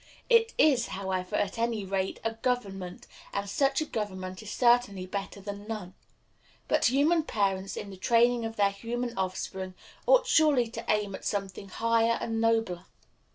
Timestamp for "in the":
7.77-7.97